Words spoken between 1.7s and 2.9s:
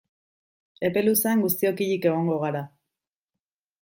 hilik egongo gara.